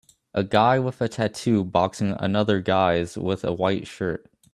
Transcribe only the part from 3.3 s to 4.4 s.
a white shirt